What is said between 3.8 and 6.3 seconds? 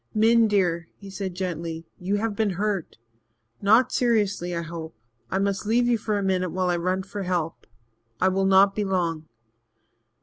seriously, I hope. I must leave you for a